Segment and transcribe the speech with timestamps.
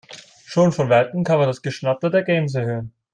[0.47, 2.91] Schon von weitem kann man das Geschnatter der Gänse hören.